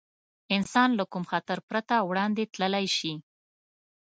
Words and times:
انسان 0.55 0.89
له 0.99 1.03
کوم 1.11 1.23
خطر 1.31 1.57
پرته 1.69 1.95
وړاندې 2.09 2.43
تللی 2.53 2.85
شي. 2.97 3.13